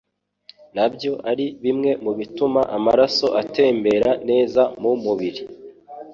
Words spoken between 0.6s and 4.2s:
nabyo ari bimwe mu bituma amaraso atembera